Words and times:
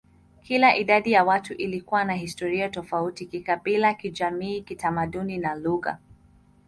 Kila 0.43 0.75
idadi 0.75 1.11
ya 1.11 1.23
watu 1.23 1.53
ilikuwa 1.53 2.03
na 2.03 2.13
historia 2.13 2.69
tofauti 2.69 3.25
kikabila, 3.25 3.93
kijamii, 3.93 4.61
kitamaduni, 4.61 5.37
na 5.37 5.55
lugha. 5.55 5.99